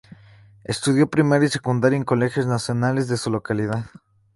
[0.63, 3.85] Estudió primaria y secundaria en colegios nacionales de su localidad.